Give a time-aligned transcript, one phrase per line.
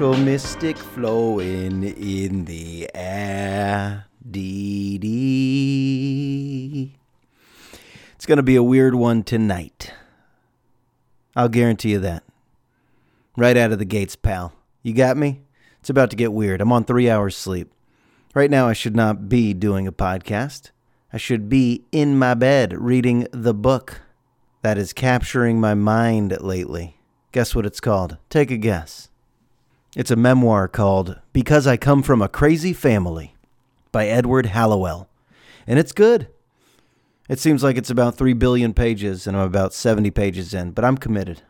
[0.00, 4.06] Natural mystic flowing in the air.
[4.30, 6.16] Dee dee.
[8.14, 9.92] It's going to be a weird one tonight.
[11.36, 12.22] I'll guarantee you that.
[13.36, 14.54] Right out of the gates, pal.
[14.82, 15.42] You got me?
[15.80, 16.62] It's about to get weird.
[16.62, 17.70] I'm on three hours sleep.
[18.34, 20.70] Right now, I should not be doing a podcast.
[21.12, 24.00] I should be in my bed reading the book
[24.62, 26.96] that is capturing my mind lately.
[27.32, 28.16] Guess what it's called?
[28.30, 29.09] Take a guess.
[29.96, 33.34] It's a memoir called Because I Come From a Crazy Family
[33.90, 35.08] by Edward Hallowell.
[35.66, 36.28] And it's good.
[37.28, 40.84] It seems like it's about 3 billion pages, and I'm about 70 pages in, but
[40.84, 41.42] I'm committed.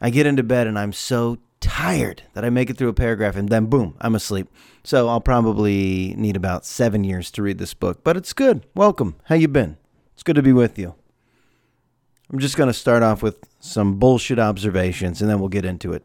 [0.00, 3.34] I get into bed and I'm so tired that I make it through a paragraph
[3.34, 4.48] and then boom, I'm asleep.
[4.84, 8.64] So I'll probably need about 7 years to read this book, but it's good.
[8.76, 9.16] Welcome.
[9.24, 9.76] How you been?
[10.14, 10.94] It's good to be with you.
[12.30, 15.92] I'm just going to start off with some bullshit observations and then we'll get into
[15.92, 16.04] it.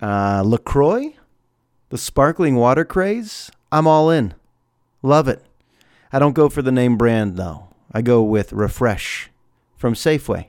[0.00, 1.14] Uh, LaCroix,
[1.90, 4.34] the sparkling water craze, I'm all in.
[5.02, 5.42] Love it.
[6.12, 7.68] I don't go for the name brand though.
[7.92, 9.30] I go with Refresh
[9.76, 10.48] from Safeway.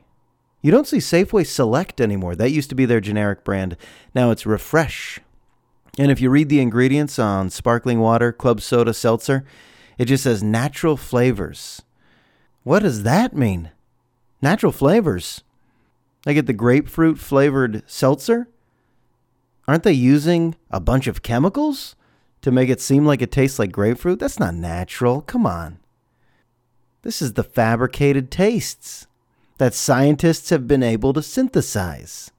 [0.61, 2.35] You don't see Safeway Select anymore.
[2.35, 3.77] That used to be their generic brand.
[4.13, 5.19] Now it's Refresh.
[5.97, 9.45] And if you read the ingredients on sparkling water, club soda, seltzer,
[9.97, 11.81] it just says natural flavors.
[12.63, 13.71] What does that mean?
[14.41, 15.43] Natural flavors.
[16.25, 18.47] I get the grapefruit flavored seltzer.
[19.69, 21.95] Aren't they using a bunch of chemicals
[22.41, 24.17] to make it seem like it tastes like grapefruit?
[24.17, 25.21] That's not natural.
[25.21, 25.77] Come on.
[27.03, 29.05] This is the fabricated tastes
[29.59, 32.31] that scientists have been able to synthesize.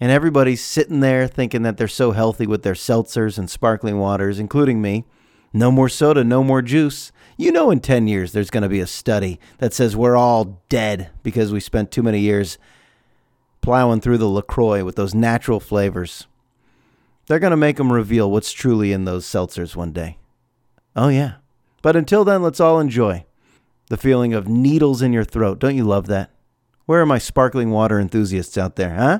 [0.00, 4.38] And everybody's sitting there thinking that they're so healthy with their seltzers and sparkling waters,
[4.38, 5.04] including me.
[5.52, 7.12] No more soda, no more juice.
[7.36, 10.62] You know, in 10 years, there's going to be a study that says we're all
[10.70, 12.56] dead because we spent too many years
[13.66, 16.28] plowing through the LaCroix with those natural flavors.
[17.26, 20.18] They're going to make them reveal what's truly in those seltzers one day.
[20.94, 21.38] Oh, yeah.
[21.82, 23.26] But until then, let's all enjoy
[23.88, 25.58] the feeling of needles in your throat.
[25.58, 26.30] Don't you love that?
[26.84, 29.18] Where are my sparkling water enthusiasts out there, huh?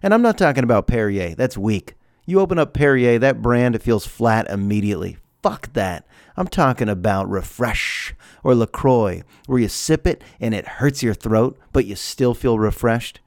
[0.00, 1.34] And I'm not talking about Perrier.
[1.34, 1.94] That's weak.
[2.24, 5.16] You open up Perrier, that brand, it feels flat immediately.
[5.42, 6.06] Fuck that.
[6.36, 8.14] I'm talking about Refresh
[8.44, 12.60] or LaCroix, where you sip it and it hurts your throat, but you still feel
[12.60, 13.18] refreshed.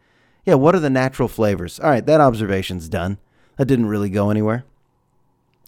[0.46, 1.80] Yeah, what are the natural flavors?
[1.80, 3.18] All right, that observation's done.
[3.58, 4.66] That didn't really go anywhere.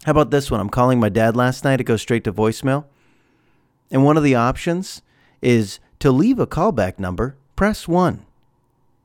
[0.03, 0.59] How about this one?
[0.59, 1.79] I'm calling my dad last night.
[1.79, 2.85] It goes straight to voicemail.
[3.91, 5.01] And one of the options
[5.41, 8.25] is to leave a callback number, press 1.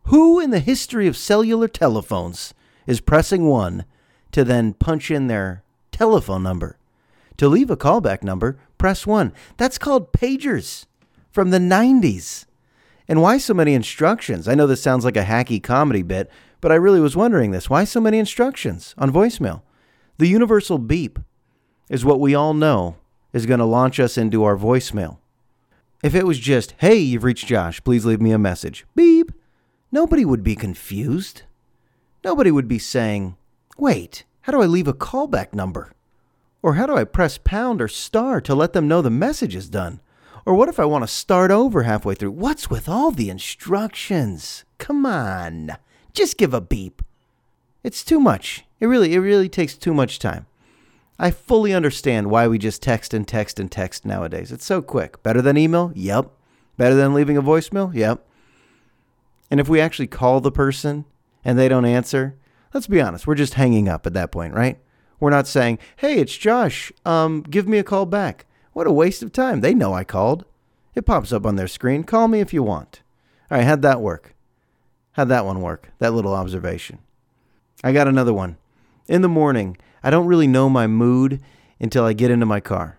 [0.04, 2.54] Who in the history of cellular telephones
[2.86, 3.84] is pressing 1
[4.32, 5.62] to then punch in their
[5.92, 6.78] telephone number?
[7.36, 9.32] To leave a callback number, press 1.
[9.58, 10.86] That's called pagers
[11.30, 12.46] from the 90s.
[13.08, 14.46] And why so many instructions?
[14.46, 16.30] I know this sounds like a hacky comedy bit,
[16.60, 17.70] but I really was wondering this.
[17.70, 19.62] Why so many instructions on voicemail?
[20.18, 21.18] The universal beep
[21.88, 22.96] is what we all know
[23.32, 25.18] is going to launch us into our voicemail.
[26.02, 29.32] If it was just, hey, you've reached Josh, please leave me a message, beep,
[29.90, 31.42] nobody would be confused.
[32.24, 33.36] Nobody would be saying,
[33.76, 35.92] wait, how do I leave a callback number?
[36.62, 39.68] Or how do I press pound or star to let them know the message is
[39.68, 40.00] done?
[40.48, 42.30] Or what if I want to start over halfway through?
[42.30, 44.64] What's with all the instructions?
[44.78, 45.72] Come on,
[46.14, 47.02] just give a beep.
[47.84, 48.64] It's too much.
[48.80, 50.46] It really, it really takes too much time.
[51.18, 54.50] I fully understand why we just text and text and text nowadays.
[54.50, 55.22] It's so quick.
[55.22, 55.92] Better than email?
[55.94, 56.30] Yep.
[56.78, 57.92] Better than leaving a voicemail?
[57.92, 58.26] Yep.
[59.50, 61.04] And if we actually call the person
[61.44, 62.36] and they don't answer,
[62.72, 64.78] let's be honest, we're just hanging up at that point, right?
[65.20, 66.90] We're not saying, "Hey, it's Josh.
[67.04, 69.60] Um, give me a call back." What a waste of time.
[69.60, 70.44] They know I called.
[70.94, 72.04] It pops up on their screen.
[72.04, 73.02] Call me if you want.
[73.50, 74.34] All right, how'd that work?
[75.12, 75.90] How'd that one work?
[75.98, 76.98] That little observation.
[77.82, 78.56] I got another one.
[79.06, 81.40] In the morning, I don't really know my mood
[81.80, 82.98] until I get into my car.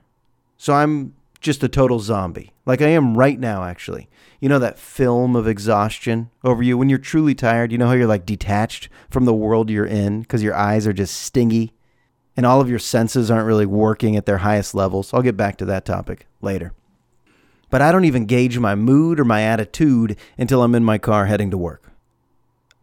[0.58, 4.10] So I'm just a total zombie, like I am right now, actually.
[4.40, 7.72] You know that film of exhaustion over you when you're truly tired?
[7.72, 10.94] You know how you're like detached from the world you're in because your eyes are
[10.94, 11.74] just stingy
[12.40, 15.14] and all of your senses aren't really working at their highest levels.
[15.14, 16.72] I'll get back to that topic later.
[17.70, 21.26] But I don't even gauge my mood or my attitude until I'm in my car
[21.26, 21.92] heading to work.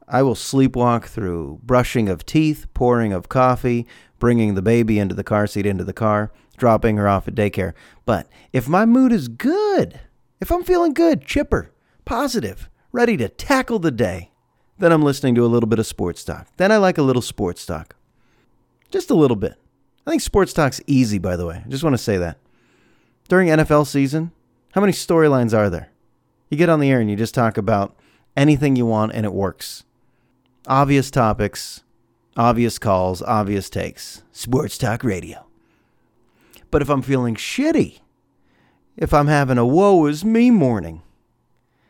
[0.06, 3.87] I will sleepwalk through brushing of teeth, pouring of coffee,
[4.19, 7.73] bringing the baby into the car seat into the car, dropping her off at daycare.
[8.05, 10.00] But if my mood is good,
[10.38, 11.73] if I'm feeling good, chipper,
[12.05, 14.32] positive, ready to tackle the day,
[14.76, 16.47] then I'm listening to a little bit of sports talk.
[16.59, 17.95] Then I like a little sports talk.
[18.91, 19.55] Just a little bit.
[20.06, 21.62] I think sports talk's easy, by the way.
[21.65, 22.38] I just want to say that.
[23.29, 24.33] During NFL season,
[24.73, 25.91] how many storylines are there?
[26.49, 27.97] You get on the air and you just talk about
[28.37, 29.85] anything you want and it works.
[30.69, 31.83] Obvious topics,
[32.37, 34.23] Obvious calls, obvious takes.
[34.31, 35.47] Sports Talk Radio.
[36.71, 38.00] But if I'm feeling shitty,
[38.94, 41.03] if I'm having a woe is me morning,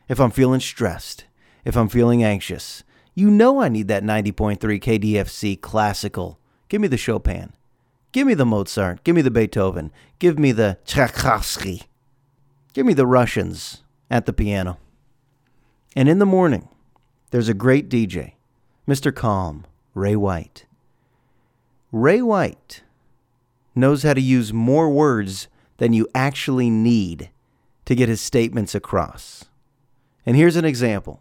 [0.09, 1.25] if I'm feeling stressed,
[1.65, 6.39] if I'm feeling anxious, you know I need that 90.3 KDFC classical.
[6.69, 7.53] Give me the Chopin.
[8.13, 9.05] Give me the Mozart.
[9.05, 9.93] Give me the Beethoven.
[10.19, 11.83] Give me the Tchaikovsky.
[12.73, 14.79] Give me the Russians at the piano.
[15.95, 16.69] And in the morning,
[17.31, 18.33] there's a great DJ,
[18.87, 19.15] Mr.
[19.15, 20.67] Calm, Ray White.
[21.93, 22.83] Ray White
[23.75, 25.49] knows how to use more words
[25.79, 27.31] than you actually need
[27.85, 29.45] to get his statements across.
[30.25, 31.21] And here's an example.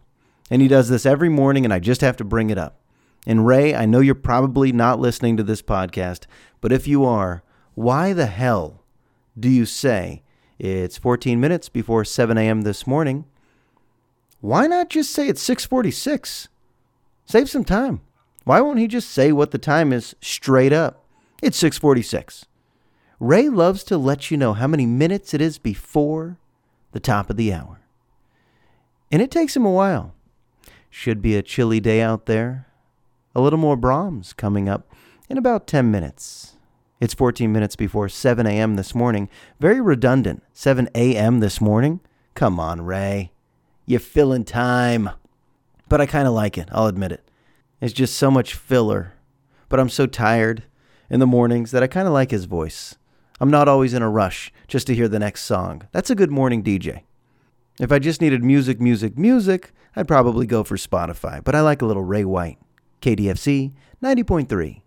[0.50, 2.78] And he does this every morning, and I just have to bring it up.
[3.26, 6.26] And Ray, I know you're probably not listening to this podcast,
[6.60, 7.42] but if you are,
[7.74, 8.84] why the hell
[9.38, 10.22] do you say
[10.58, 12.62] it's 14 minutes before 7 a.m.
[12.62, 13.24] this morning?
[14.40, 16.48] Why not just say it's 646?
[17.26, 18.00] Save some time.
[18.44, 21.04] Why won't he just say what the time is straight up?
[21.42, 22.46] It's 646.
[23.18, 26.38] Ray loves to let you know how many minutes it is before
[26.92, 27.80] the top of the hour.
[29.10, 30.14] And it takes him a while.
[30.90, 32.66] Should be a chilly day out there.
[33.36, 34.90] A little more Brahms coming up
[35.28, 36.56] in about 10 minutes.
[37.02, 38.76] It's 14 minutes before 7 a.m.
[38.76, 39.28] this morning.
[39.60, 40.42] Very redundant.
[40.54, 41.40] 7 a.m.
[41.40, 42.00] this morning?
[42.34, 43.32] Come on, Ray.
[43.84, 45.10] You're filling time.
[45.86, 47.30] But I kind of like it, I'll admit it.
[47.78, 49.12] It's just so much filler.
[49.68, 50.62] But I'm so tired
[51.10, 52.94] in the mornings that I kind of like his voice.
[53.38, 55.82] I'm not always in a rush just to hear the next song.
[55.92, 57.02] That's a good morning DJ.
[57.78, 61.44] If I just needed music, music, music, I'd probably go for Spotify.
[61.44, 62.56] But I like a little Ray White.
[63.00, 63.72] KDFC
[64.02, 64.82] 90.3.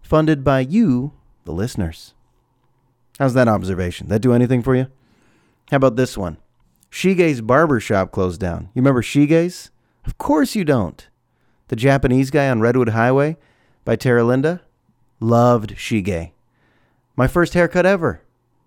[0.00, 1.12] Funded by you,
[1.44, 2.14] the listeners.
[3.18, 4.08] How's that observation?
[4.08, 4.88] That do anything for you?
[5.70, 6.38] How about this one?
[6.90, 8.64] Shige's barber shop closed down.
[8.74, 9.70] You remember Shige's?
[10.04, 11.08] Of course you don't.
[11.68, 13.36] The Japanese guy on Redwood Highway
[13.84, 14.60] by Terra Linda?
[15.20, 16.32] Loved Shige.
[17.16, 18.20] My first haircut ever.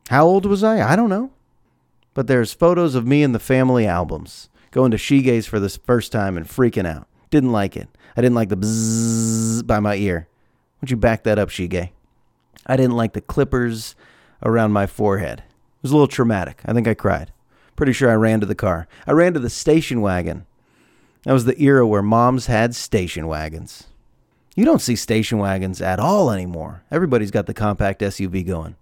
[0.09, 0.81] How old was I?
[0.91, 1.31] I don't know.
[2.13, 6.11] But there's photos of me in the family albums going to Shige's for the first
[6.11, 7.07] time and freaking out.
[7.29, 7.87] Didn't like it.
[8.15, 10.27] I didn't like the bzzz by my ear.
[10.81, 11.89] Don't you back that up, Shige?
[12.65, 13.95] I didn't like the clippers
[14.43, 15.39] around my forehead.
[15.39, 16.61] It was a little traumatic.
[16.65, 17.31] I think I cried.
[17.75, 18.87] Pretty sure I ran to the car.
[19.05, 20.45] I ran to the station wagon.
[21.23, 23.85] That was the era where moms had station wagons.
[24.55, 26.83] You don't see station wagons at all anymore.
[26.89, 28.75] Everybody's got the compact SUV going.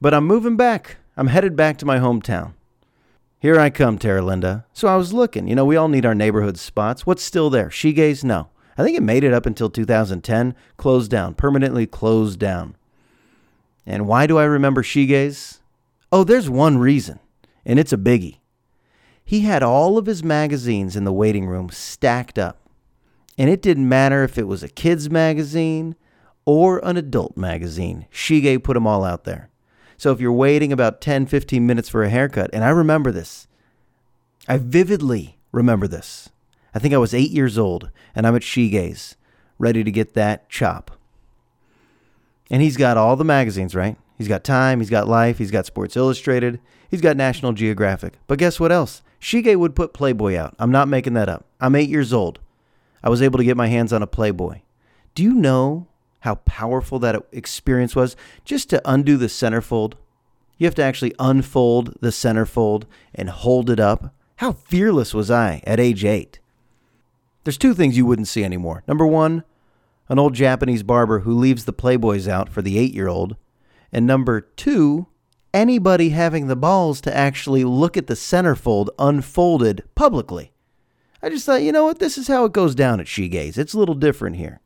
[0.00, 0.96] But I'm moving back.
[1.16, 2.54] I'm headed back to my hometown.
[3.40, 4.66] Here I come, Terra Linda.
[4.72, 5.46] So I was looking.
[5.46, 7.06] You know, we all need our neighborhood spots.
[7.06, 7.70] What's still there?
[7.70, 8.24] Shige's?
[8.24, 8.48] No.
[8.76, 10.54] I think it made it up until 2010.
[10.76, 11.34] Closed down.
[11.34, 12.76] Permanently closed down.
[13.86, 15.60] And why do I remember Shige's?
[16.10, 17.20] Oh, there's one reason,
[17.64, 18.38] and it's a biggie.
[19.24, 22.68] He had all of his magazines in the waiting room stacked up.
[23.36, 25.94] And it didn't matter if it was a kid's magazine
[26.44, 28.06] or an adult magazine.
[28.12, 29.47] Shige put them all out there.
[29.98, 33.48] So if you're waiting about 10, 15 minutes for a haircut, and I remember this,
[34.46, 36.30] I vividly remember this.
[36.72, 39.16] I think I was eight years old, and I'm at Shige's,
[39.58, 40.92] ready to get that chop.
[42.48, 43.96] And he's got all the magazines, right?
[44.16, 48.14] He's got Time, he's got Life, he's got Sports Illustrated, he's got National Geographic.
[48.28, 49.02] But guess what else?
[49.20, 50.54] Shige would put Playboy out.
[50.60, 51.44] I'm not making that up.
[51.60, 52.38] I'm eight years old.
[53.02, 54.60] I was able to get my hands on a Playboy.
[55.16, 55.88] Do you know
[56.20, 58.16] how powerful that experience was?
[58.44, 59.94] Just to undo the centerfold,
[60.56, 62.84] you have to actually unfold the centerfold
[63.14, 64.12] and hold it up.
[64.36, 66.40] How fearless was I at age eight?
[67.44, 68.82] There's two things you wouldn't see anymore.
[68.86, 69.44] Number one,
[70.08, 73.36] an old Japanese barber who leaves the Playboys out for the eight year old.
[73.92, 75.06] And number two,
[75.54, 80.52] anybody having the balls to actually look at the centerfold unfolded publicly.
[81.22, 81.98] I just thought, you know what?
[81.98, 83.58] This is how it goes down at Shige's.
[83.58, 84.60] It's a little different here.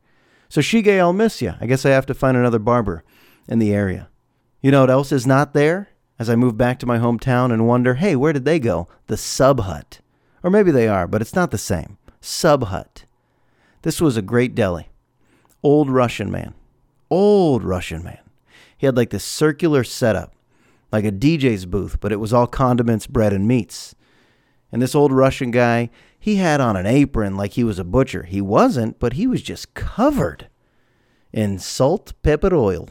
[0.53, 1.55] So, Shige, I'll miss you.
[1.59, 3.03] I guess I have to find another barber
[3.47, 4.09] in the area.
[4.61, 5.89] You know what else is not there?
[6.19, 8.87] As I move back to my hometown and wonder, hey, where did they go?
[9.07, 9.99] The Sub Hut.
[10.43, 11.97] Or maybe they are, but it's not the same.
[12.21, 13.05] Sub Hut.
[13.81, 14.89] This was a great deli.
[15.63, 16.53] Old Russian man.
[17.09, 18.19] Old Russian man.
[18.77, 20.35] He had like this circular setup,
[20.91, 23.95] like a DJ's booth, but it was all condiments, bread, and meats.
[24.71, 25.89] And this old Russian guy,
[26.23, 28.23] he had on an apron like he was a butcher.
[28.23, 30.47] He wasn't, but he was just covered
[31.33, 32.87] in salt, pepper, oil.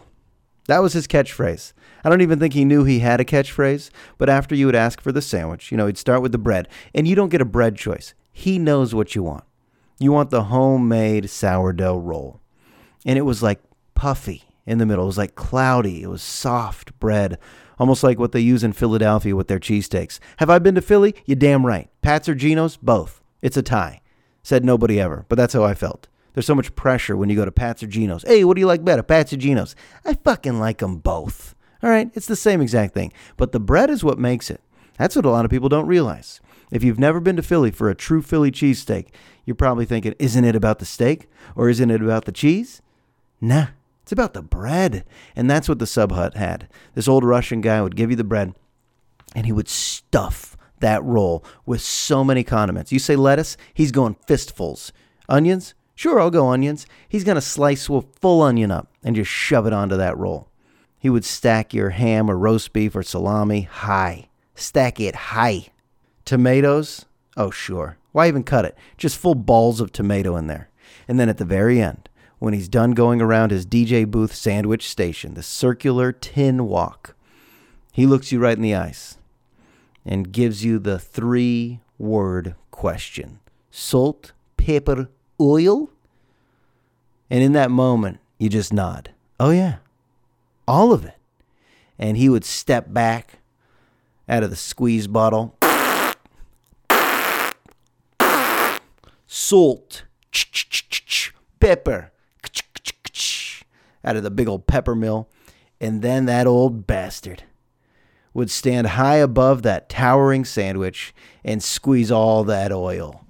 [0.68, 1.72] That was his catchphrase.
[2.04, 5.00] I don't even think he knew he had a catchphrase, but after you would ask
[5.00, 7.46] for the sandwich, you know, he'd start with the bread, and you don't get a
[7.46, 8.12] bread choice.
[8.32, 9.44] He knows what you want.
[9.98, 12.42] You want the homemade sourdough roll.
[13.06, 13.62] And it was like
[13.94, 15.04] puffy in the middle.
[15.04, 16.02] It was like cloudy.
[16.02, 17.38] It was soft bread,
[17.78, 20.18] almost like what they use in Philadelphia with their cheesesteaks.
[20.36, 21.14] Have I been to Philly?
[21.24, 21.88] You damn right.
[22.02, 22.76] Pat's or Geno's?
[22.76, 23.20] Both.
[23.42, 24.00] It's a tie.
[24.42, 26.08] Said nobody ever, but that's how I felt.
[26.32, 28.22] There's so much pressure when you go to Pat's or Geno's.
[28.22, 29.76] Hey, what do you like better, Pat's or Geno's?
[30.04, 31.54] I fucking like them both.
[31.82, 33.12] All right, it's the same exact thing.
[33.37, 34.61] But the bread is what makes it.
[34.99, 36.40] That's what a lot of people don't realize.
[36.70, 39.08] If you've never been to Philly for a true Philly cheesesteak,
[39.44, 42.80] you're probably thinking, isn't it about the steak or isn't it about the cheese?
[43.40, 43.66] Nah,
[44.02, 45.04] it's about the bread.
[45.37, 46.68] And that's what the Sub Hut had.
[46.94, 48.54] This old Russian guy would give you the bread
[49.34, 50.51] and he would stuff
[50.82, 52.92] that roll with so many condiments.
[52.92, 54.92] You say lettuce, he's going fistfuls.
[55.28, 55.74] Onions?
[55.94, 56.86] Sure, I'll go onions.
[57.08, 60.48] He's going to slice a full onion up and just shove it onto that roll.
[60.98, 64.28] He would stack your ham or roast beef or salami high.
[64.54, 65.68] Stack it high.
[66.24, 67.06] Tomatoes?
[67.36, 67.96] Oh, sure.
[68.12, 68.76] Why even cut it?
[68.98, 70.68] Just full balls of tomato in there.
[71.08, 72.08] And then at the very end,
[72.38, 77.16] when he's done going around his DJ booth sandwich station, the circular tin walk,
[77.92, 79.18] he looks you right in the eyes
[80.04, 83.40] and gives you the three word question
[83.71, 85.09] salt, pepper,
[85.40, 85.90] oil?
[87.30, 89.11] And in that moment, you just nod.
[89.40, 89.76] Oh, yeah,
[90.68, 91.16] all of it.
[91.99, 93.38] And he would step back
[94.28, 95.56] out of the squeeze bottle.
[99.26, 100.04] Salt,
[101.59, 102.12] pepper,
[104.04, 105.28] out of the big old pepper mill.
[105.80, 107.44] And then that old bastard
[108.34, 113.24] would stand high above that towering sandwich and squeeze all that oil.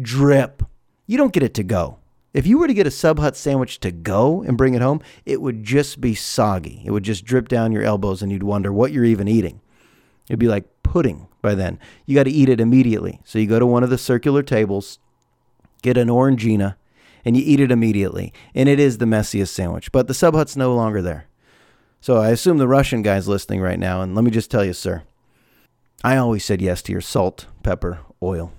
[0.00, 0.62] Drip.
[1.06, 1.98] You don't get it to go.
[2.34, 5.00] If you were to get a Sub Hut sandwich to go and bring it home,
[5.24, 6.82] it would just be soggy.
[6.84, 9.62] It would just drip down your elbows and you'd wonder what you're even eating.
[10.28, 11.78] It'd be like pudding by then.
[12.04, 13.20] You got to eat it immediately.
[13.24, 14.98] So you go to one of the circular tables,
[15.80, 16.76] get an Orangina,
[17.24, 18.34] and you eat it immediately.
[18.54, 19.90] And it is the messiest sandwich.
[19.90, 21.28] But the Sub Hut's no longer there.
[22.06, 24.00] So I assume the Russian guy's listening right now.
[24.00, 25.02] And let me just tell you, sir,
[26.04, 28.52] I always said yes to your salt, pepper, oil.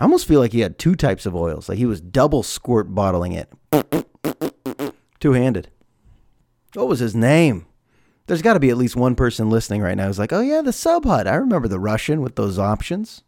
[0.00, 1.68] I almost feel like he had two types of oils.
[1.68, 3.48] Like he was double squirt bottling it.
[5.20, 5.68] Two handed.
[6.72, 7.64] What was his name?
[8.26, 10.62] There's got to be at least one person listening right now who's like, oh, yeah,
[10.62, 11.28] the Sub Hut.
[11.28, 13.22] I remember the Russian with those options.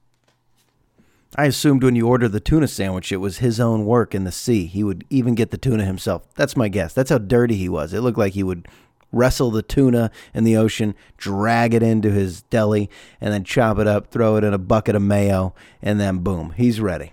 [1.39, 4.33] I assumed when you ordered the tuna sandwich, it was his own work in the
[4.33, 4.65] sea.
[4.65, 6.23] He would even get the tuna himself.
[6.35, 6.95] That's my guess.
[6.95, 7.93] That's how dirty he was.
[7.93, 8.67] It looked like he would
[9.13, 12.89] wrestle the tuna in the ocean, drag it into his deli,
[13.21, 16.55] and then chop it up, throw it in a bucket of mayo, and then boom,
[16.57, 17.13] he's ready.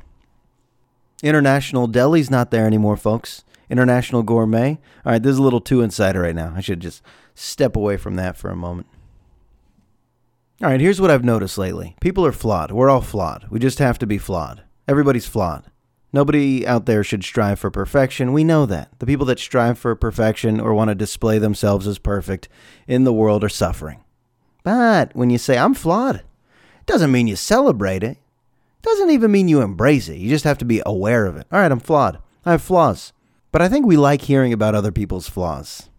[1.22, 3.44] International Deli's not there anymore, folks.
[3.70, 4.80] International Gourmet.
[5.06, 6.54] All right, this is a little too insider right now.
[6.56, 7.02] I should just
[7.36, 8.88] step away from that for a moment.
[10.64, 12.72] All right, here's what I've noticed lately people are flawed.
[12.72, 13.48] We're all flawed.
[13.50, 14.64] We just have to be flawed.
[14.88, 15.66] Everybody's flawed.
[16.14, 18.32] Nobody out there should strive for perfection.
[18.32, 18.98] We know that.
[19.00, 22.48] The people that strive for perfection or want to display themselves as perfect
[22.88, 24.06] in the world are suffering.
[24.64, 28.18] But when you say, I'm flawed, it doesn't mean you celebrate it.
[28.18, 30.18] It doesn't even mean you embrace it.
[30.18, 31.46] You just have to be aware of it.
[31.52, 32.20] All right, I'm flawed.
[32.46, 33.12] I have flaws.
[33.52, 35.90] But I think we like hearing about other people's flaws.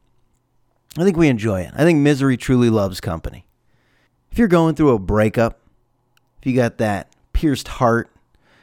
[0.96, 1.72] I think we enjoy it.
[1.76, 3.44] I think misery truly loves company.
[4.34, 5.60] If you're going through a breakup,
[6.40, 8.10] if you got that pierced heart,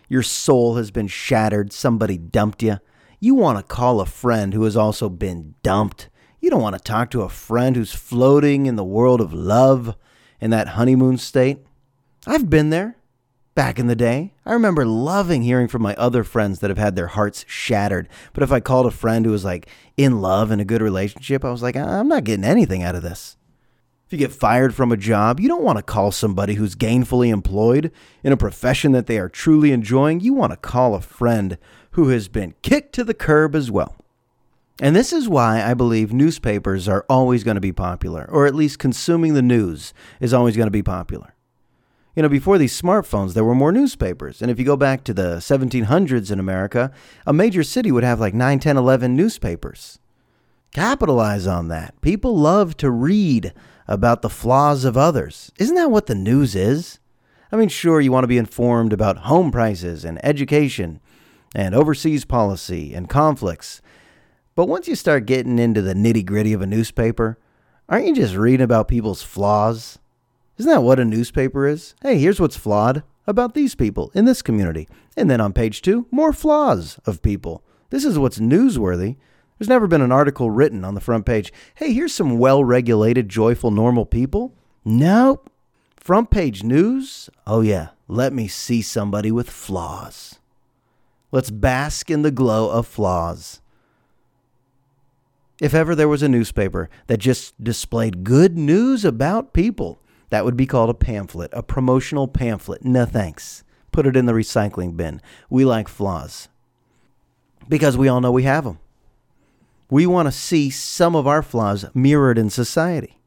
[0.09, 2.79] your soul has been shattered, somebody dumped you,
[3.21, 6.09] you want to call a friend who has also been dumped.
[6.41, 9.95] You don't want to talk to a friend who's floating in the world of love
[10.41, 11.59] in that honeymoon state.
[12.27, 12.97] I've been there
[13.55, 14.33] back in the day.
[14.45, 18.09] I remember loving hearing from my other friends that have had their hearts shattered.
[18.33, 21.45] But if I called a friend who was like in love in a good relationship,
[21.45, 23.37] I was like, I'm not getting anything out of this.
[24.11, 27.29] If you get fired from a job, you don't want to call somebody who's gainfully
[27.31, 27.93] employed
[28.25, 30.19] in a profession that they are truly enjoying.
[30.19, 31.57] You want to call a friend
[31.91, 33.95] who has been kicked to the curb as well.
[34.81, 38.53] And this is why I believe newspapers are always going to be popular, or at
[38.53, 41.33] least consuming the news is always going to be popular.
[42.13, 44.41] You know, before these smartphones, there were more newspapers.
[44.41, 46.91] And if you go back to the 1700s in America,
[47.25, 49.99] a major city would have like 9, 10, 11 newspapers.
[50.73, 51.99] Capitalize on that.
[52.01, 53.53] People love to read
[53.91, 55.51] about the flaws of others.
[55.57, 56.99] Isn't that what the news is?
[57.51, 61.01] I mean, sure, you want to be informed about home prices and education
[61.53, 63.81] and overseas policy and conflicts.
[64.55, 67.37] But once you start getting into the nitty gritty of a newspaper,
[67.89, 69.99] aren't you just reading about people's flaws?
[70.57, 71.93] Isn't that what a newspaper is?
[72.01, 74.87] Hey, here's what's flawed about these people in this community.
[75.17, 77.61] And then on page two, more flaws of people.
[77.89, 79.17] This is what's newsworthy.
[79.61, 81.53] There's never been an article written on the front page.
[81.75, 84.55] Hey, here's some well regulated, joyful, normal people.
[84.83, 85.51] Nope.
[85.95, 87.29] Front page news?
[87.45, 87.89] Oh, yeah.
[88.07, 90.39] Let me see somebody with flaws.
[91.31, 93.61] Let's bask in the glow of flaws.
[95.61, 100.01] If ever there was a newspaper that just displayed good news about people,
[100.31, 102.83] that would be called a pamphlet, a promotional pamphlet.
[102.83, 103.63] No thanks.
[103.91, 105.21] put it in the recycling bin.
[105.51, 106.49] We like flaws
[107.69, 108.79] because we all know we have them.
[109.91, 113.19] We want to see some of our flaws mirrored in society.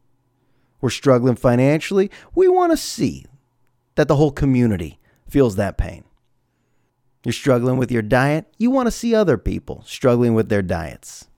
[0.81, 2.11] We're struggling financially.
[2.35, 3.27] We want to see
[3.97, 6.05] that the whole community feels that pain.
[7.23, 8.47] You're struggling with your diet.
[8.59, 11.29] You want to see other people struggling with their diets.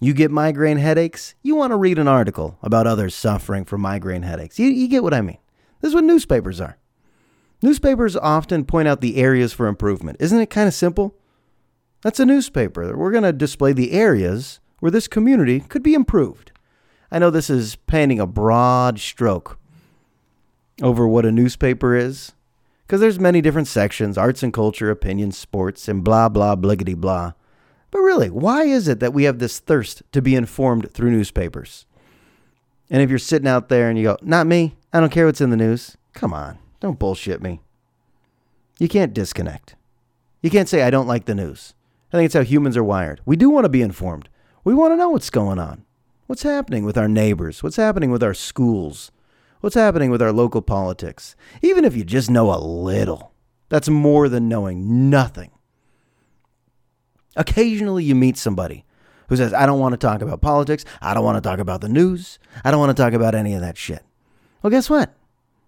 [0.00, 1.34] You get migraine headaches.
[1.42, 4.58] You want to read an article about others suffering from migraine headaches.
[4.58, 5.38] You, you get what I mean.
[5.80, 6.78] This is what newspapers are.
[7.62, 10.18] Newspapers often point out the areas for improvement.
[10.20, 11.16] Isn't it kind of simple?
[12.06, 12.96] That's a newspaper.
[12.96, 16.52] We're going to display the areas where this community could be improved.
[17.10, 19.58] I know this is painting a broad stroke
[20.80, 22.30] over what a newspaper is,
[22.86, 27.32] because there's many different sections arts and culture, opinion, sports, and blah, blah, bliggity, blah.
[27.90, 31.86] But really, why is it that we have this thirst to be informed through newspapers?
[32.88, 35.40] And if you're sitting out there and you go, not me, I don't care what's
[35.40, 37.62] in the news, come on, don't bullshit me.
[38.78, 39.74] You can't disconnect.
[40.40, 41.72] You can't say, I don't like the news.
[42.12, 43.20] I think it's how humans are wired.
[43.24, 44.28] We do want to be informed.
[44.64, 45.84] We want to know what's going on.
[46.26, 47.62] What's happening with our neighbors?
[47.62, 49.12] What's happening with our schools?
[49.60, 51.36] What's happening with our local politics?
[51.62, 53.32] Even if you just know a little,
[53.68, 55.50] that's more than knowing nothing.
[57.36, 58.84] Occasionally, you meet somebody
[59.28, 60.84] who says, I don't want to talk about politics.
[61.00, 62.38] I don't want to talk about the news.
[62.64, 64.02] I don't want to talk about any of that shit.
[64.62, 65.14] Well, guess what?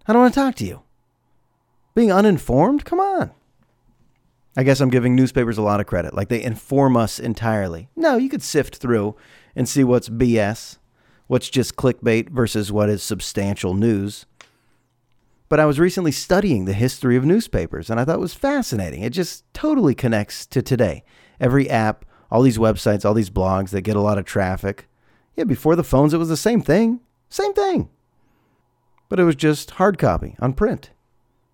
[0.07, 0.81] I don't want to talk to you.
[1.93, 2.85] Being uninformed?
[2.85, 3.31] Come on.
[4.57, 6.13] I guess I'm giving newspapers a lot of credit.
[6.13, 7.89] Like they inform us entirely.
[7.95, 9.15] No, you could sift through
[9.55, 10.77] and see what's BS,
[11.27, 14.25] what's just clickbait versus what is substantial news.
[15.47, 19.01] But I was recently studying the history of newspapers and I thought it was fascinating.
[19.01, 21.03] It just totally connects to today.
[21.39, 24.87] Every app, all these websites, all these blogs that get a lot of traffic.
[25.35, 26.99] Yeah, before the phones, it was the same thing.
[27.29, 27.89] Same thing.
[29.07, 30.91] But it was just hard copy on print.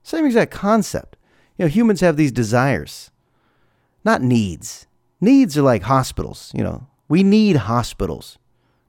[0.03, 1.14] Same exact concept.
[1.57, 3.11] You know, humans have these desires,
[4.03, 4.87] not needs.
[5.21, 6.51] Needs are like hospitals.
[6.53, 8.37] You know, we need hospitals,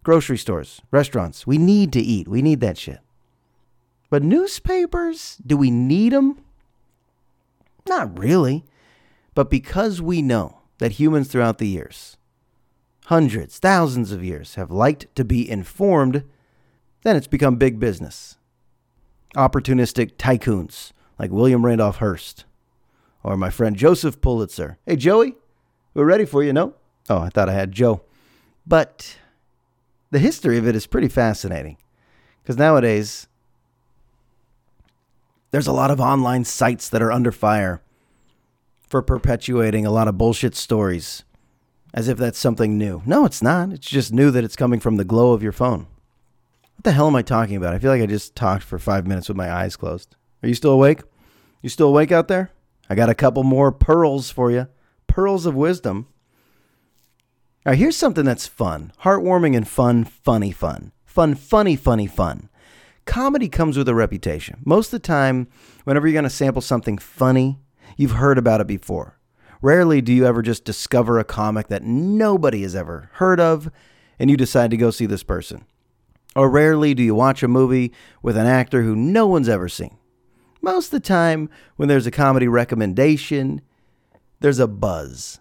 [0.03, 1.47] grocery stores, restaurants.
[1.47, 2.27] We need to eat.
[2.27, 3.01] We need that shit.
[4.11, 6.39] But newspapers, do we need them?
[7.89, 8.65] Not really.
[9.35, 12.17] But because we know that humans throughout the years,
[13.07, 16.25] hundreds, thousands of years, have liked to be informed,
[17.03, 18.39] then it's become big business.
[19.37, 22.46] Opportunistic tycoons like William Randolph Hearst
[23.27, 24.79] or my friend Joseph Pulitzer.
[24.87, 25.35] Hey, Joey,
[25.95, 26.75] we're ready for you, no?
[27.11, 28.03] Oh, I thought I had Joe.
[28.65, 29.19] But
[30.13, 31.77] the history of it is pretty fascinating
[32.41, 33.27] because nowadays
[35.51, 37.83] there's a lot of online sites that are under fire
[38.89, 41.25] for perpetuating a lot of bullshit stories
[41.93, 43.03] as if that's something new.
[43.05, 43.73] No, it's not.
[43.73, 45.89] It's just new that it's coming from the glow of your phone.
[46.77, 47.75] What the hell am I talking about?
[47.75, 50.15] I feel like I just talked for five minutes with my eyes closed.
[50.45, 51.01] Are you still awake?
[51.61, 52.53] You still awake out there?
[52.89, 54.69] I got a couple more pearls for you.
[55.07, 56.09] Pearls of wisdom.
[57.65, 60.93] Right, here's something that's fun, heartwarming, and fun, funny, fun.
[61.05, 62.49] Fun, funny, funny, fun.
[63.07, 64.61] Comedy comes with a reputation.
[64.65, 65.49] Most of the time,
[65.85, 67.59] whenever you're going to sample something funny,
[67.97, 69.19] you've heard about it before.
[69.63, 73.71] Rarely do you ever just discover a comic that nobody has ever heard of
[74.19, 75.65] and you decide to go see this person.
[76.35, 79.97] Or rarely do you watch a movie with an actor who no one's ever seen.
[80.67, 83.61] Most of the time, when there's a comedy recommendation,
[84.41, 85.39] there's a buzz.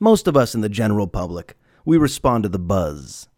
[0.00, 3.28] Most of us in the general public, we respond to the buzz.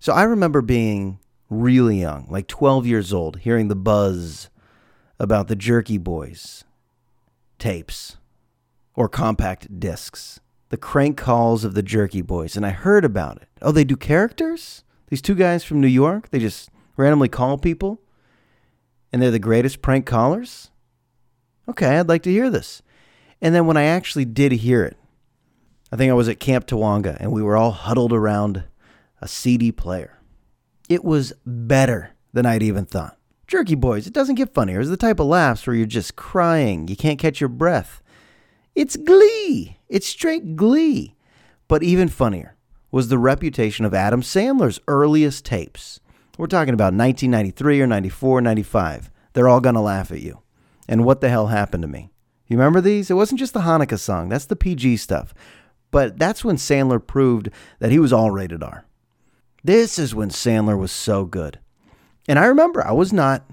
[0.00, 4.50] So I remember being really young, like 12 years old, hearing the buzz
[5.20, 6.64] about the Jerky Boys
[7.60, 8.16] tapes
[8.96, 13.48] or compact discs, the crank calls of the Jerky Boys, and I heard about it.
[13.62, 14.82] Oh, they do characters?
[15.10, 18.01] These two guys from New York, they just randomly call people?
[19.12, 20.70] And they're the greatest prank callers?
[21.68, 22.82] Okay, I'd like to hear this.
[23.40, 24.96] And then when I actually did hear it,
[25.90, 28.64] I think I was at Camp Tawonga and we were all huddled around
[29.20, 30.18] a CD player.
[30.88, 33.18] It was better than I'd even thought.
[33.46, 34.80] Jerky Boys, it doesn't get funnier.
[34.80, 38.02] It's the type of laughs where you're just crying, you can't catch your breath.
[38.74, 39.76] It's glee.
[39.88, 41.14] It's straight glee.
[41.68, 42.56] But even funnier
[42.90, 46.00] was the reputation of Adam Sandler's earliest tapes.
[46.38, 49.10] We're talking about 1993 or 94, 95.
[49.34, 50.40] They're all going to laugh at you.
[50.88, 52.10] And what the hell happened to me?
[52.46, 53.10] You remember these?
[53.10, 55.34] It wasn't just the Hanukkah song, that's the PG stuff.
[55.90, 58.86] But that's when Sandler proved that he was all rated R.
[59.62, 61.58] This is when Sandler was so good.
[62.26, 63.50] And I remember I was not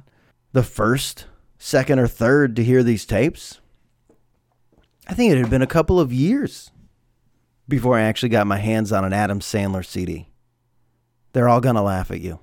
[0.53, 1.25] the first,
[1.57, 3.59] second, or third to hear these tapes.
[5.07, 6.71] I think it had been a couple of years
[7.67, 10.29] before I actually got my hands on an Adam Sandler CD.
[11.33, 12.39] They're all going to laugh at you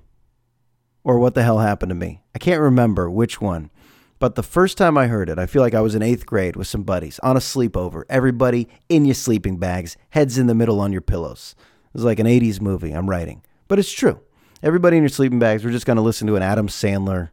[1.07, 2.21] or what the hell happened to me.
[2.35, 3.71] I can't remember which one,
[4.19, 6.57] But the first time I heard it, I feel like I was in eighth grade
[6.57, 8.03] with some buddies on a sleepover.
[8.09, 11.55] Everybody in your sleeping bags, heads in the middle on your pillows.
[11.85, 13.41] It was like an 80s movie I'm writing.
[13.69, 14.19] But it's true.
[14.61, 17.29] Everybody in your sleeping bags, we're just going to listen to an Adam Sandler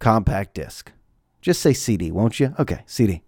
[0.00, 0.90] compact disc.
[1.42, 2.54] Just say CD, won't you?
[2.58, 3.22] Okay, CD.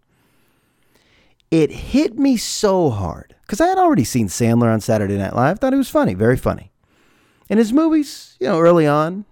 [1.52, 5.60] It hit me so hard because I had already seen Sandler on Saturday Night Live.
[5.60, 6.72] Thought he was funny, very funny.
[7.48, 9.24] In his movies, you know, early on,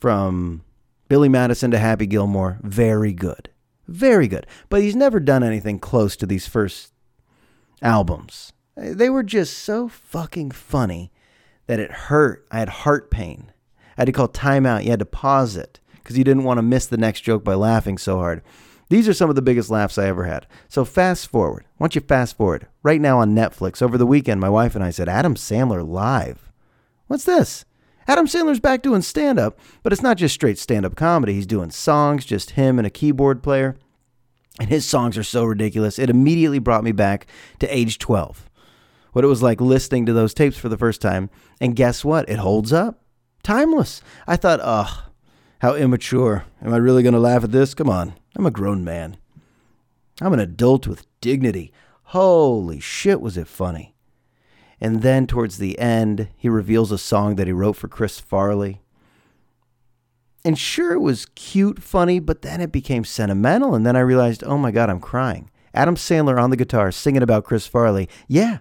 [0.00, 0.62] from
[1.08, 3.50] Billy Madison to Happy Gilmore, very good.
[3.86, 4.46] Very good.
[4.68, 6.92] But he's never done anything close to these first
[7.82, 8.52] albums.
[8.76, 11.12] They were just so fucking funny
[11.66, 12.46] that it hurt.
[12.50, 13.52] I had heart pain.
[13.98, 14.84] I had to call timeout.
[14.84, 17.54] You had to pause it because you didn't want to miss the next joke by
[17.54, 18.42] laughing so hard.
[18.88, 20.46] These are some of the biggest laughs I ever had.
[20.68, 21.64] So fast forward.
[21.76, 22.66] Why don't you fast forward?
[22.82, 26.50] Right now on Netflix, over the weekend, my wife and I said, Adam Sandler live.
[27.06, 27.64] What's this?
[28.10, 31.32] Adam Sandler's back doing stand up, but it's not just straight stand up comedy.
[31.32, 33.76] He's doing songs, just him and a keyboard player.
[34.58, 35.96] And his songs are so ridiculous.
[35.96, 37.28] It immediately brought me back
[37.60, 38.50] to age 12.
[39.12, 41.30] What it was like listening to those tapes for the first time.
[41.60, 42.28] And guess what?
[42.28, 43.00] It holds up.
[43.44, 44.02] Timeless.
[44.26, 45.04] I thought, ugh,
[45.60, 46.46] how immature.
[46.60, 47.74] Am I really going to laugh at this?
[47.74, 48.14] Come on.
[48.34, 49.18] I'm a grown man.
[50.20, 51.72] I'm an adult with dignity.
[52.06, 53.89] Holy shit, was it funny.
[54.80, 58.80] And then towards the end, he reveals a song that he wrote for Chris Farley.
[60.42, 63.74] And sure, it was cute, funny, but then it became sentimental.
[63.74, 65.50] And then I realized, oh my God, I'm crying.
[65.74, 68.08] Adam Sandler on the guitar singing about Chris Farley.
[68.26, 68.58] Yeah.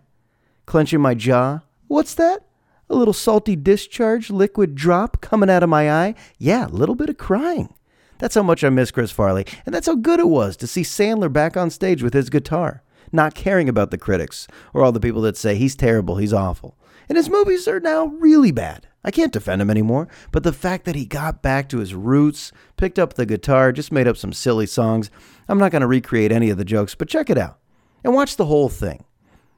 [0.66, 1.62] Clenching my jaw.
[1.88, 2.46] What's that?
[2.90, 6.16] A little salty discharge, liquid drop coming out of my eye.
[6.38, 7.74] Yeah, a little bit of crying.
[8.18, 9.46] That's how much I miss Chris Farley.
[9.66, 12.84] And that's how good it was to see Sandler back on stage with his guitar
[13.12, 16.78] not caring about the critics or all the people that say he's terrible, he's awful.
[17.08, 18.88] And his movies are now really bad.
[19.04, 22.52] I can't defend him anymore, but the fact that he got back to his roots,
[22.78, 25.10] picked up the guitar, just made up some silly songs,
[25.48, 27.60] I'm not going to recreate any of the jokes, but check it out
[28.04, 29.06] and watch the whole thing.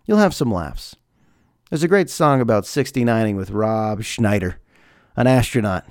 [0.05, 0.95] You'll have some laughs.
[1.69, 4.59] There's a great song about 69ing with Rob Schneider,
[5.15, 5.85] an astronaut.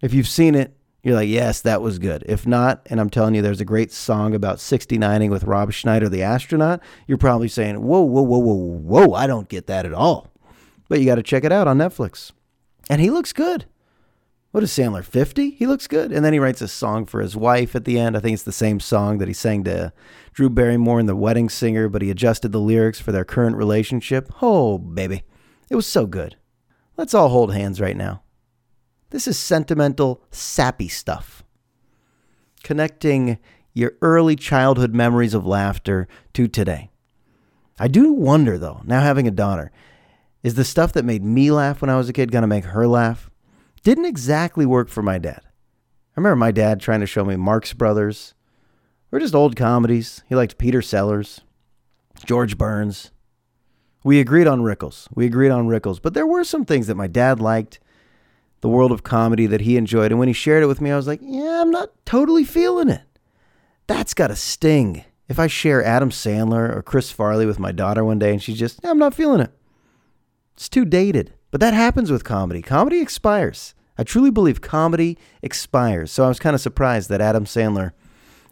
[0.00, 2.22] If you've seen it, you're like, yes, that was good.
[2.26, 6.08] If not, and I'm telling you, there's a great song about 69ing with Rob Schneider,
[6.08, 9.92] the astronaut, you're probably saying, whoa, whoa, whoa, whoa, whoa, I don't get that at
[9.92, 10.30] all.
[10.88, 12.30] But you got to check it out on Netflix.
[12.88, 13.64] And he looks good.
[14.52, 15.50] What is Sandler, 50?
[15.50, 16.12] He looks good.
[16.12, 18.16] And then he writes a song for his wife at the end.
[18.16, 19.92] I think it's the same song that he sang to
[20.34, 24.30] Drew Barrymore in The Wedding Singer, but he adjusted the lyrics for their current relationship.
[24.42, 25.22] Oh, baby.
[25.70, 26.36] It was so good.
[26.98, 28.21] Let's all hold hands right now.
[29.12, 31.44] This is sentimental, sappy stuff.
[32.64, 33.38] Connecting
[33.74, 36.90] your early childhood memories of laughter to today.
[37.78, 39.70] I do wonder, though, now having a daughter,
[40.42, 42.64] is the stuff that made me laugh when I was a kid going to make
[42.64, 43.30] her laugh?
[43.82, 45.42] Didn't exactly work for my dad.
[45.44, 48.32] I remember my dad trying to show me Marx Brothers,
[49.12, 50.22] or just old comedies.
[50.26, 51.42] He liked Peter Sellers,
[52.24, 53.10] George Burns.
[54.04, 55.06] We agreed on Rickles.
[55.14, 57.78] We agreed on Rickles, but there were some things that my dad liked
[58.62, 60.10] the world of comedy that he enjoyed.
[60.10, 62.88] And when he shared it with me, I was like, yeah, I'm not totally feeling
[62.88, 63.02] it.
[63.86, 65.04] That's got a sting.
[65.28, 68.58] If I share Adam Sandler or Chris Farley with my daughter one day and she's
[68.58, 69.52] just, yeah, I'm not feeling it.
[70.54, 71.34] It's too dated.
[71.50, 72.62] But that happens with comedy.
[72.62, 73.74] Comedy expires.
[73.98, 76.10] I truly believe comedy expires.
[76.10, 77.92] So I was kind of surprised that Adam Sandler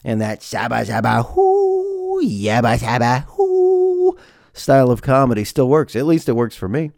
[0.04, 4.18] and that shabba shabba hoo, yabba shabba hoo
[4.52, 5.96] style of comedy still works.
[5.96, 6.90] At least it works for me.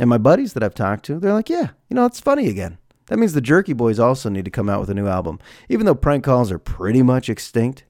[0.00, 2.78] And my buddies that I've talked to, they're like, yeah, you know, it's funny again.
[3.08, 5.84] That means the Jerky Boys also need to come out with a new album, even
[5.84, 7.84] though prank calls are pretty much extinct.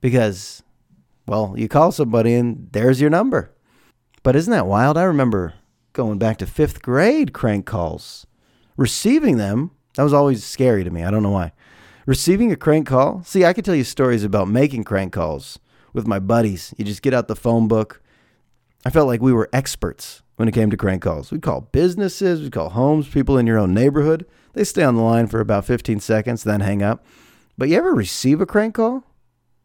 [0.00, 0.64] Because,
[1.28, 3.52] well, you call somebody and there's your number.
[4.24, 4.98] But isn't that wild?
[4.98, 5.54] I remember
[5.92, 8.26] going back to fifth grade crank calls.
[8.76, 11.04] Receiving them, that was always scary to me.
[11.04, 11.52] I don't know why.
[12.04, 15.60] Receiving a crank call, see, I could tell you stories about making crank calls
[15.92, 16.74] with my buddies.
[16.76, 18.02] You just get out the phone book.
[18.84, 21.30] I felt like we were experts when it came to crank calls.
[21.30, 24.26] We'd call businesses, we'd call homes, people in your own neighborhood.
[24.52, 27.04] They stay on the line for about 15 seconds, then hang up.
[27.56, 29.04] But you ever receive a crank call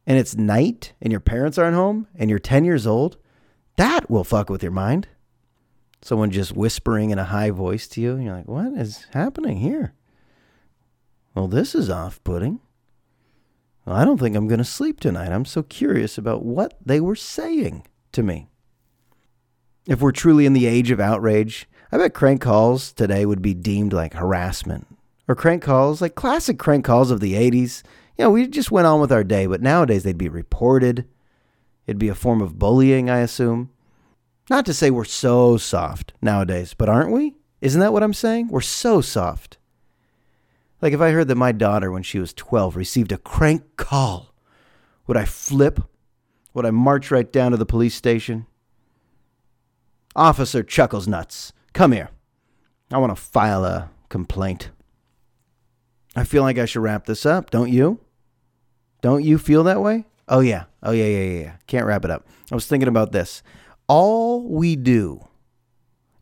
[0.05, 3.17] and it's night and your parents aren't home and you're 10 years old?
[3.77, 5.07] That will fuck with your mind.
[6.01, 9.57] Someone just whispering in a high voice to you, and you're like, what is happening
[9.57, 9.93] here?
[11.35, 12.61] Well, this is off putting.
[13.85, 15.31] Well, I don't think I'm going to sleep tonight.
[15.31, 18.49] I'm so curious about what they were saying to me.
[19.87, 23.53] If we're truly in the age of outrage, I bet crank calls today would be
[23.53, 24.87] deemed like harassment.
[25.27, 27.83] Or crank calls, like classic crank calls of the 80s.
[28.17, 31.07] You know, we just went on with our day, but nowadays they'd be reported.
[31.87, 33.71] It'd be a form of bullying, I assume.
[34.49, 37.35] Not to say we're so soft nowadays, but aren't we?
[37.61, 38.49] Isn't that what I'm saying?
[38.49, 39.57] We're so soft.
[40.81, 44.33] Like if I heard that my daughter, when she was 12, received a crank call,
[45.07, 45.79] would I flip?
[46.53, 48.45] Would I march right down to the police station?
[50.15, 52.09] Officer Chuckles Nuts, come here.
[52.91, 54.71] I want to file a complaint.
[56.15, 57.99] I feel like I should wrap this up, don't you?
[59.01, 60.05] Don't you feel that way?
[60.27, 60.65] Oh, yeah.
[60.83, 61.53] Oh, yeah, yeah, yeah, yeah.
[61.67, 62.27] Can't wrap it up.
[62.51, 63.43] I was thinking about this.
[63.87, 65.27] All we do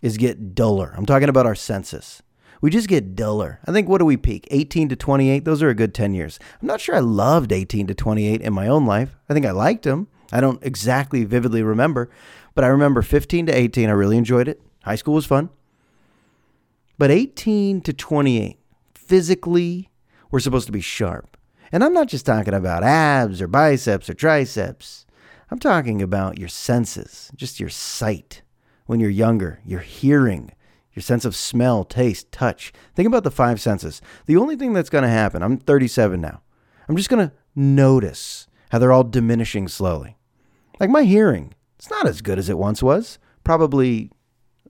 [0.02, 0.94] is get duller.
[0.96, 2.22] I'm talking about our senses.
[2.62, 3.60] We just get duller.
[3.66, 4.48] I think what do we peak?
[4.52, 5.46] 18 to 28.
[5.46, 6.40] Those are a good 10 years.
[6.62, 9.16] I'm not sure I loved 18 to 28 in my own life.
[9.30, 10.08] I think I liked them.
[10.32, 12.10] I don't exactly vividly remember,
[12.58, 13.88] but I remember 15 to 18.
[13.88, 14.60] I really enjoyed it.
[14.82, 15.52] High school was fun.
[16.98, 18.58] But 18 to 28,
[18.96, 19.92] physically,
[20.32, 21.38] we're supposed to be sharp.
[21.72, 25.06] And I'm not just talking about abs or biceps or triceps.
[25.52, 28.42] I'm talking about your senses, just your sight
[28.88, 30.52] when you're younger, your hearing,
[30.96, 32.74] your sense of smell, taste, touch.
[32.96, 34.02] Think about the five senses.
[34.26, 36.42] The only thing that's going to happen, I'm 37 now,
[36.90, 40.18] I'm just going to notice how they're all diminishing slowly.
[40.80, 43.20] Like my hearing, it's not as good as it once was.
[43.44, 44.12] Probably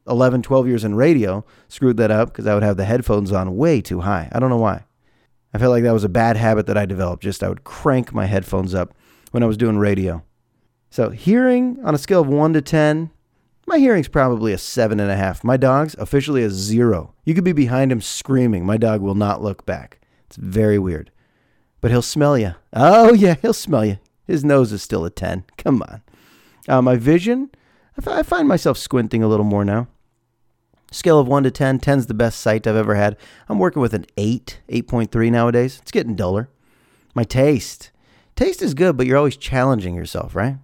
[0.07, 3.57] 11, 12 years in radio screwed that up because I would have the headphones on
[3.57, 4.29] way too high.
[4.31, 4.85] I don't know why.
[5.53, 7.23] I felt like that was a bad habit that I developed.
[7.23, 8.93] Just I would crank my headphones up
[9.31, 10.23] when I was doing radio.
[10.89, 13.11] So, hearing on a scale of 1 to 10,
[13.65, 15.43] my hearing's probably a seven and a half.
[15.43, 17.13] My dog's officially a zero.
[17.25, 18.65] You could be behind him screaming.
[18.65, 19.99] My dog will not look back.
[20.27, 21.11] It's very weird.
[21.81, 22.55] But he'll smell you.
[22.71, 23.97] Oh, yeah, he'll smell you.
[24.25, 25.43] His nose is still a 10.
[25.57, 26.01] Come on.
[26.67, 27.49] Uh, my vision,
[27.97, 29.87] I, f- I find myself squinting a little more now.
[30.91, 33.17] Scale of 1 to 10, 10's the best sight I've ever had.
[33.49, 35.79] I'm working with an 8, 8.3 nowadays.
[35.81, 36.49] It's getting duller.
[37.13, 37.91] My taste.
[38.35, 40.57] Taste is good, but you're always challenging yourself, right?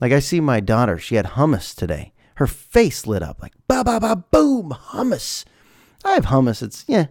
[0.00, 2.12] Like I see my daughter, she had hummus today.
[2.36, 5.44] Her face lit up like ba ba ba boom, hummus.
[6.04, 6.62] I have hummus.
[6.62, 7.06] It's yeah,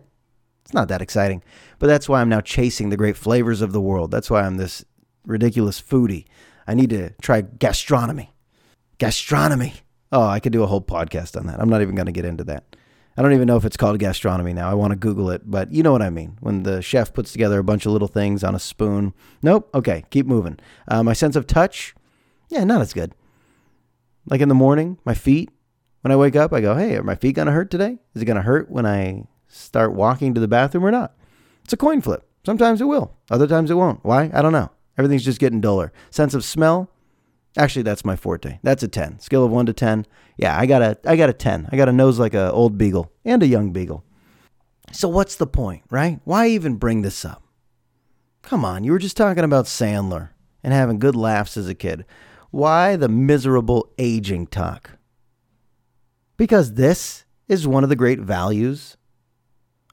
[0.63, 1.43] it's not that exciting.
[1.79, 4.09] But that's why I'm now chasing the great flavors of the world.
[4.09, 4.85] That's why I'm this
[5.25, 6.25] ridiculous foodie.
[6.67, 8.33] I need to try gastronomy.
[8.97, 9.73] Gastronomy.
[10.11, 11.59] Oh, I could do a whole podcast on that.
[11.59, 12.75] I'm not even going to get into that.
[13.17, 14.69] I don't even know if it's called gastronomy now.
[14.69, 16.37] I want to Google it, but you know what I mean.
[16.39, 19.13] When the chef puts together a bunch of little things on a spoon.
[19.41, 19.69] Nope.
[19.73, 20.59] Okay, keep moving.
[20.87, 21.95] Uh, my sense of touch.
[22.49, 23.15] Yeah, not as good.
[24.27, 25.49] Like in the morning, my feet,
[26.01, 27.97] when I wake up, I go, hey, are my feet going to hurt today?
[28.13, 31.15] Is it going to hurt when I start walking to the bathroom or not?
[31.63, 32.23] It's a coin flip.
[32.45, 34.05] Sometimes it will, other times it won't.
[34.05, 34.29] Why?
[34.33, 34.69] I don't know.
[34.97, 35.91] Everything's just getting duller.
[36.09, 36.89] Sense of smell,
[37.57, 38.59] actually, that's my forte.
[38.63, 39.19] That's a 10.
[39.19, 40.05] Scale of 1 to 10.
[40.37, 41.69] Yeah, I got a, I got a 10.
[41.71, 44.03] I got a nose like an old beagle and a young beagle.
[44.91, 46.19] So what's the point, right?
[46.23, 47.43] Why even bring this up?
[48.41, 50.29] Come on, you were just talking about Sandler
[50.63, 52.05] and having good laughs as a kid.
[52.49, 54.91] Why the miserable aging talk?
[56.37, 58.95] Because this is one of the great values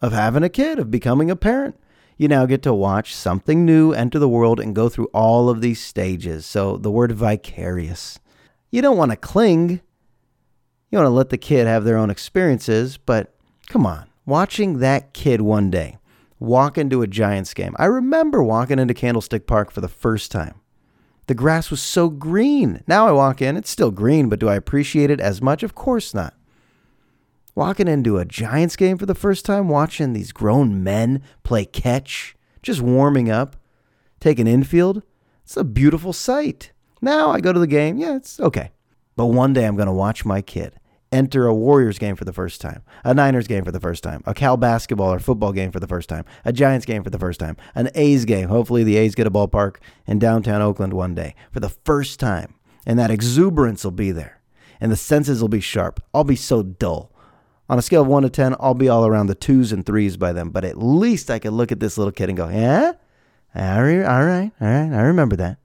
[0.01, 1.77] of having a kid, of becoming a parent.
[2.17, 5.61] You now get to watch something new enter the world and go through all of
[5.61, 6.47] these stages.
[6.47, 8.21] So the word vicarious.
[8.71, 9.81] You don't want to cling.
[10.91, 13.35] You want to let the kid have their own experiences, but
[13.67, 15.99] come on, watching that kid one day
[16.39, 17.75] walk into a Giants game.
[17.79, 20.61] I remember walking into Candlestick Park for the first time.
[21.27, 22.83] The grass was so green.
[22.87, 25.63] Now I walk in, it's still green, but do I appreciate it as much?
[25.63, 26.35] Of course not.
[27.55, 32.35] Walking into a Giants game for the first time, watching these grown men play catch,
[32.63, 33.57] just warming up,
[34.19, 35.03] taking infield,
[35.45, 36.73] it's a beautiful sight.
[37.01, 38.73] Now I go to the game, yeah, it's okay.
[39.15, 40.81] But one day I'm going to watch my kid
[41.15, 44.23] enter a Warriors game for the first time, a Niners game for the first time,
[44.27, 47.21] a Cal basketball or football game for the first time, a Giants game for the
[47.21, 48.49] first time, an A's game.
[48.49, 49.77] Hopefully, the A's get a ballpark
[50.09, 52.55] in downtown Oakland one day for the first time.
[52.85, 54.43] And that exuberance will be there.
[54.81, 56.03] And the senses will be sharp.
[56.13, 57.13] I'll be so dull.
[57.69, 60.17] On a scale of 1 to 10, I'll be all around the twos and threes
[60.17, 60.51] by then.
[60.51, 62.93] But at least I could look at this little kid and go, yeah?
[63.55, 64.93] All right, all right, all right.
[64.93, 65.59] I remember that.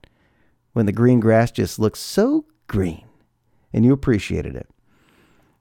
[0.72, 3.04] When the green grass just looks so green
[3.72, 4.68] and you appreciated it.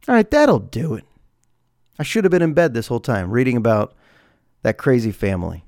[0.07, 1.03] All right, that'll do it.
[1.97, 3.93] I should have been in bed this whole time reading about
[4.61, 5.65] that crazy family.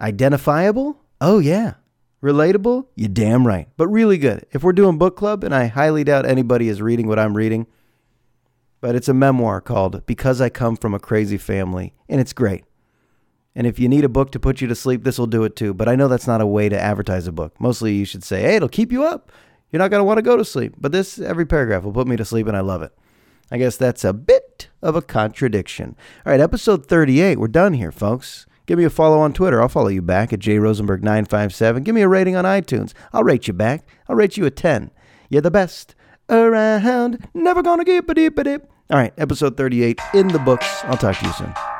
[0.00, 0.98] Identifiable?
[1.20, 1.74] Oh, yeah.
[2.22, 2.86] Relatable?
[2.96, 3.68] You damn right.
[3.76, 4.46] But really good.
[4.50, 7.66] If we're doing book club, and I highly doubt anybody is reading what I'm reading,
[8.82, 12.64] but it's a memoir called Because I Come From a Crazy Family, and it's great.
[13.54, 15.54] And if you need a book to put you to sleep, this will do it
[15.54, 15.72] too.
[15.72, 17.58] But I know that's not a way to advertise a book.
[17.60, 19.30] Mostly you should say, hey, it'll keep you up.
[19.70, 20.74] You're not going to want to go to sleep.
[20.78, 22.92] But this, every paragraph will put me to sleep, and I love it.
[23.52, 25.94] I guess that's a bit of a contradiction.
[26.26, 27.38] All right, episode 38.
[27.38, 28.46] We're done here, folks.
[28.66, 29.62] Give me a follow on Twitter.
[29.62, 31.84] I'll follow you back at jrosenberg957.
[31.84, 32.94] Give me a rating on iTunes.
[33.12, 33.86] I'll rate you back.
[34.08, 34.90] I'll rate you a 10.
[35.28, 35.94] You're the best
[36.28, 37.28] around.
[37.34, 38.71] Never gonna keep a deep a dip.
[38.92, 40.66] All right, episode 38 in the books.
[40.84, 41.71] I'll talk to you soon.